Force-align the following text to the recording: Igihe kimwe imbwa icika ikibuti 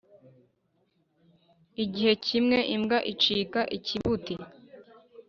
Igihe 1.83 2.11
kimwe 2.25 2.57
imbwa 2.75 2.97
icika 3.11 3.61
ikibuti 3.77 4.35